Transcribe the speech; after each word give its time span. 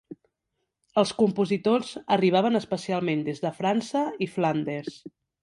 Els 1.01 1.11
compositors 1.19 1.91
arribaven 2.15 2.61
especialment 2.61 3.23
des 3.29 3.43
de 3.45 3.53
França 3.61 4.03
i 4.29 4.31
Flandes. 4.39 4.99